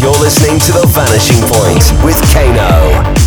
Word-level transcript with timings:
You're 0.00 0.12
listening 0.12 0.58
to 0.60 0.72
The 0.72 0.86
Vanishing 0.86 1.42
Point 1.42 2.02
with 2.02 2.16
Kano. 2.32 3.19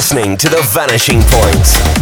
Listening 0.00 0.34
to 0.34 0.48
The 0.48 0.62
Vanishing 0.72 1.20
Point. 1.20 1.99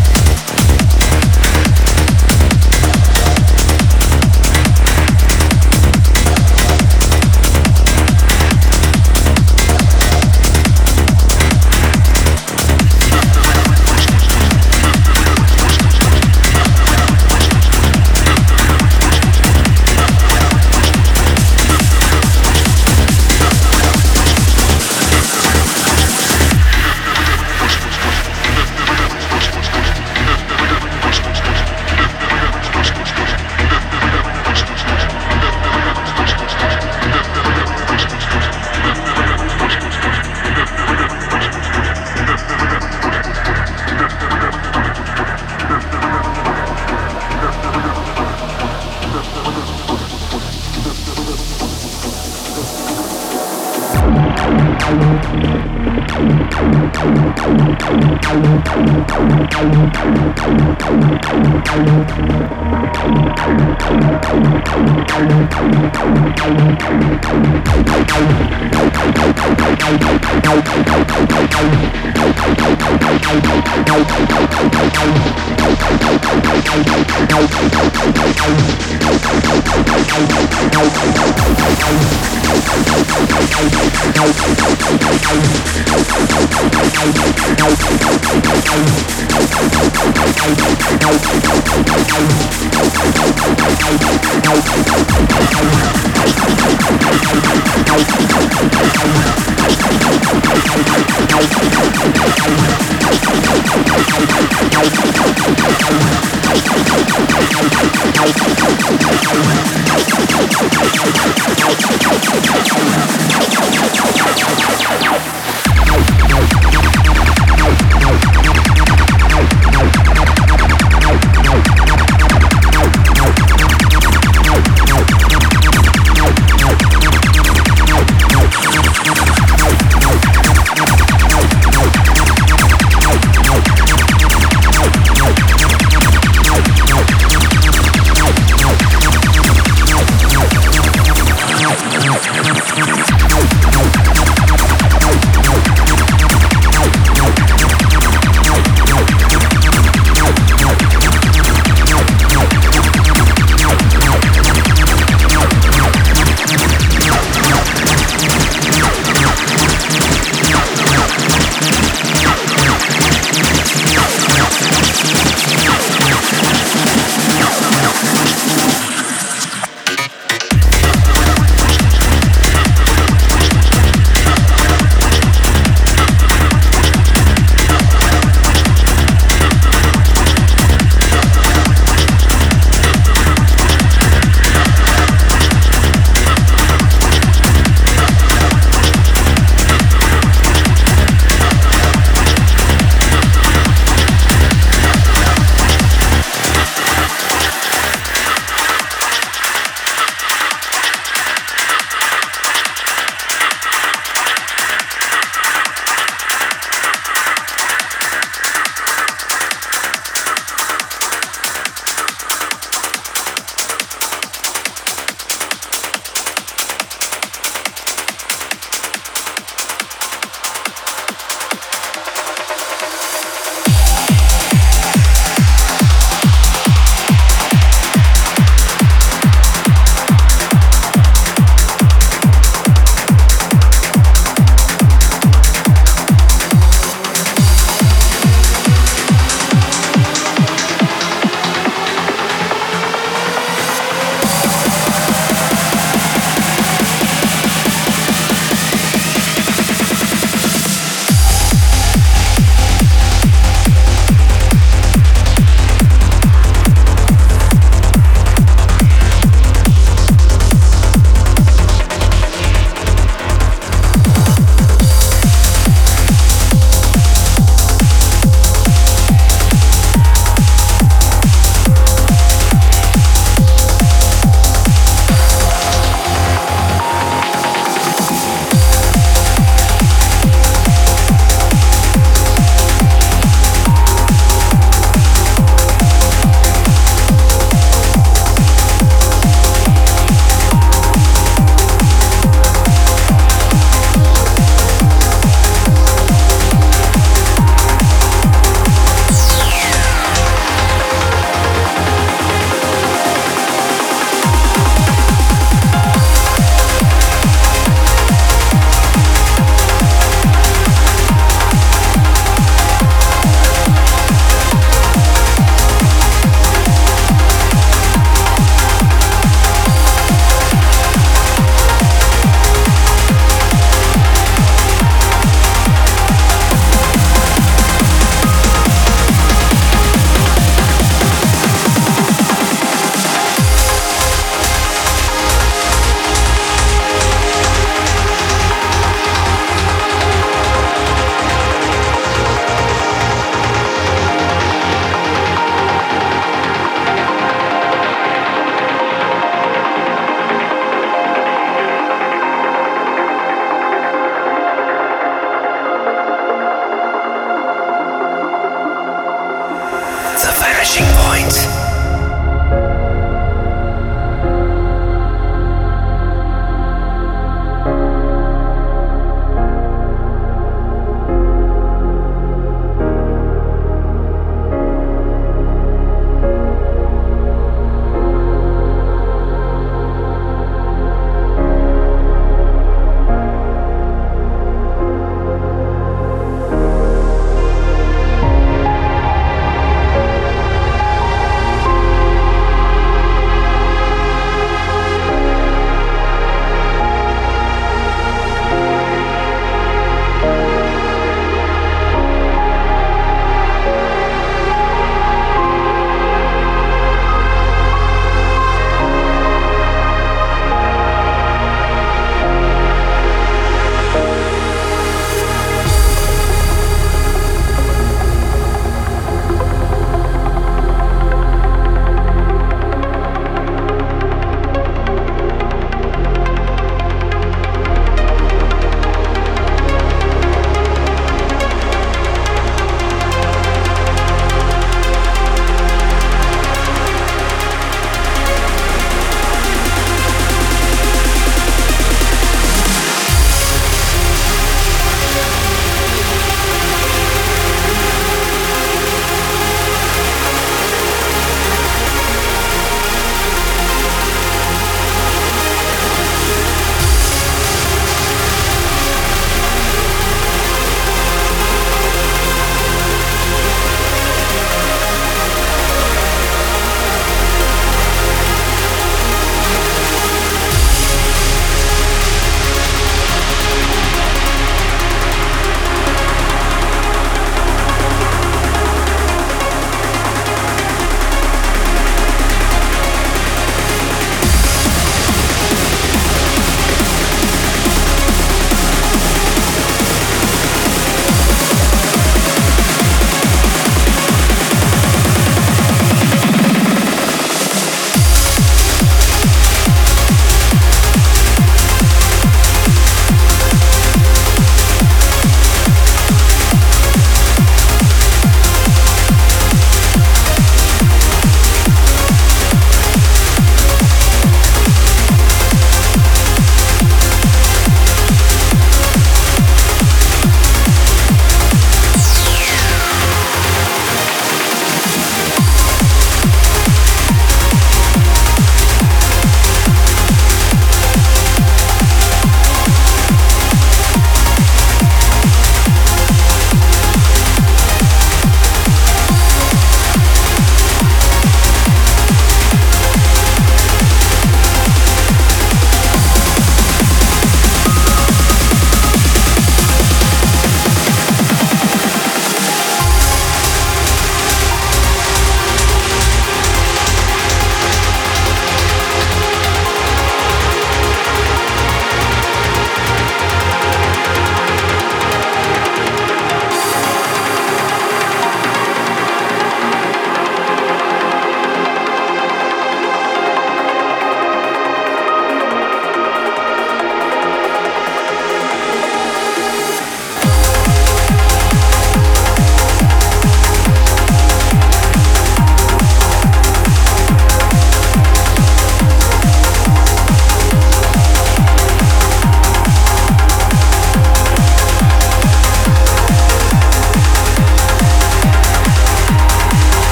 Crashing 360.59 360.85
Point. 360.97 361.68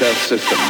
Broadcast 0.00 0.28
system. 0.28 0.69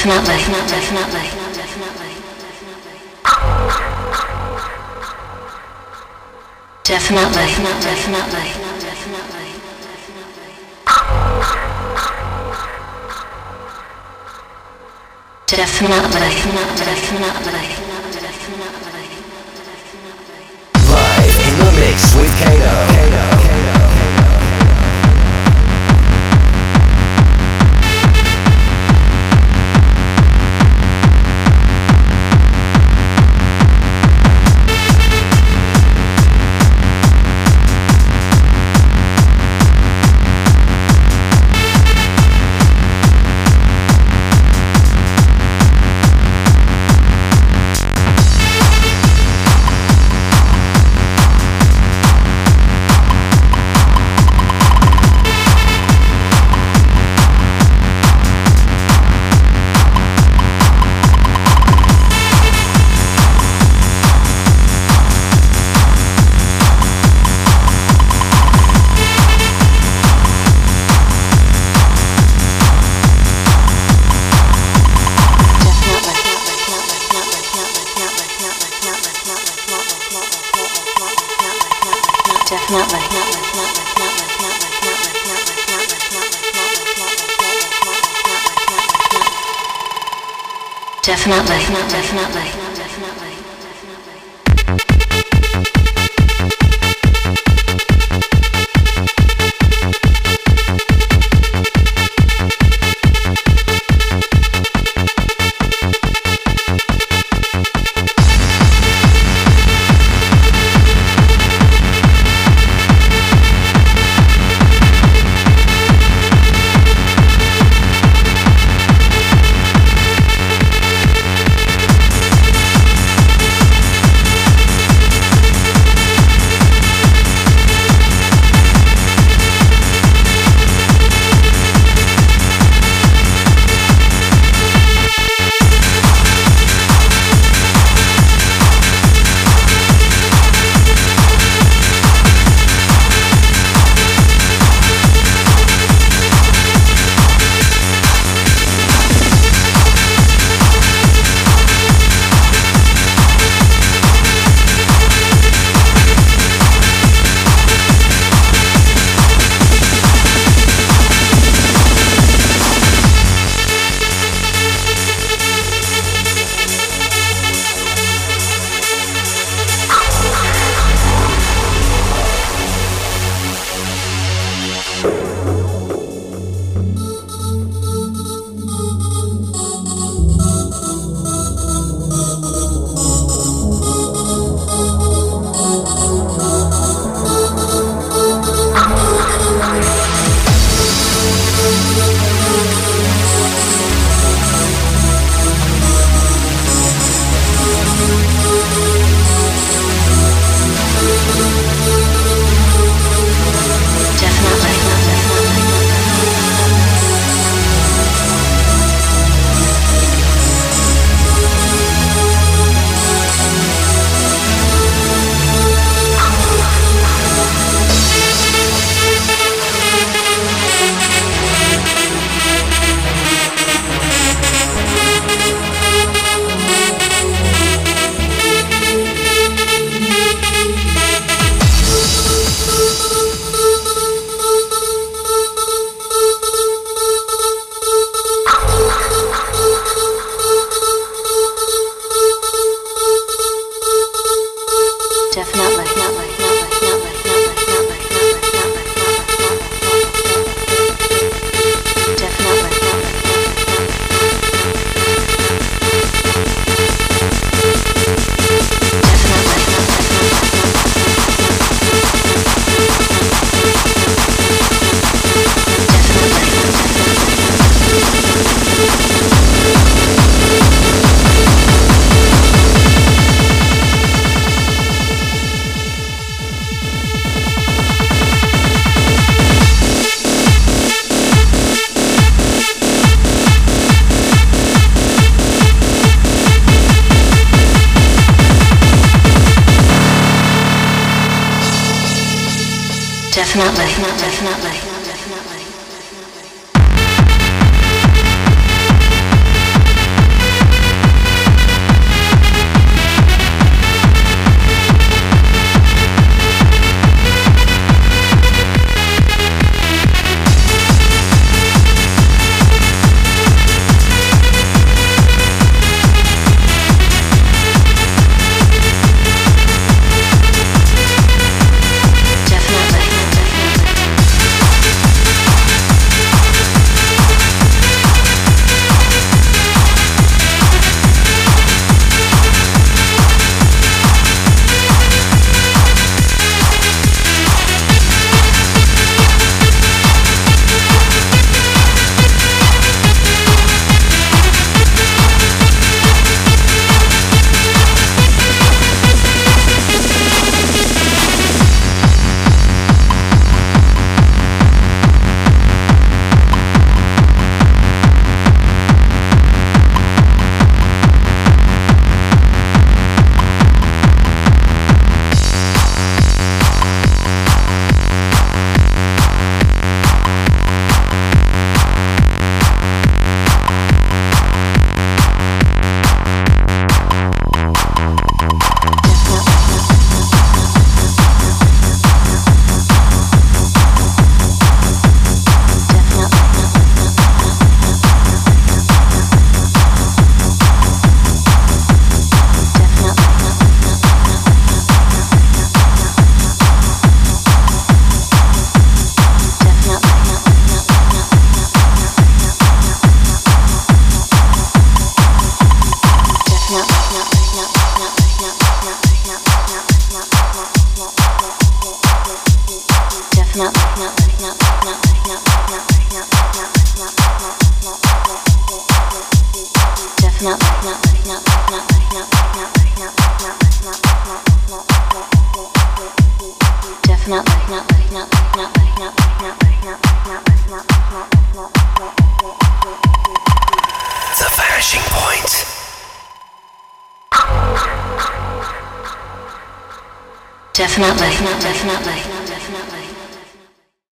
Definitely, 0.00 0.40
definitely, 0.66 1.28
definitely. 1.52 2.16
Definitely, 6.82 7.48
definitely, 7.60 8.48
definitely. 8.80 9.50
Definitely, 15.46 16.08
definitely, 16.08 16.80
definitely. 16.80 17.68
Definitely, 18.00 18.16
definitely. 18.16 18.70
Live 20.88 21.36
in 21.46 21.54
the 21.60 21.70
mix 21.78 22.00
with 22.16 22.34
Kano. 22.40 23.09